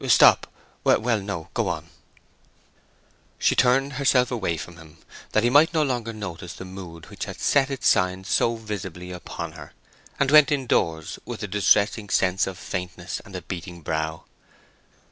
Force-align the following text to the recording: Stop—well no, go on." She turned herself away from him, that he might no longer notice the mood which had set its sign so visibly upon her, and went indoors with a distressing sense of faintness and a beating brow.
Stop—well 0.07 1.21
no, 1.21 1.49
go 1.53 1.67
on." 1.67 1.91
She 3.37 3.55
turned 3.55 3.93
herself 3.93 4.31
away 4.31 4.57
from 4.57 4.77
him, 4.77 4.97
that 5.31 5.43
he 5.43 5.51
might 5.51 5.75
no 5.75 5.83
longer 5.83 6.11
notice 6.11 6.53
the 6.53 6.65
mood 6.65 7.11
which 7.11 7.25
had 7.25 7.39
set 7.39 7.69
its 7.69 7.87
sign 7.87 8.23
so 8.23 8.55
visibly 8.55 9.11
upon 9.11 9.51
her, 9.51 9.73
and 10.19 10.31
went 10.31 10.51
indoors 10.51 11.19
with 11.23 11.43
a 11.43 11.47
distressing 11.47 12.09
sense 12.09 12.47
of 12.47 12.57
faintness 12.57 13.19
and 13.23 13.35
a 13.35 13.43
beating 13.43 13.81
brow. 13.81 14.23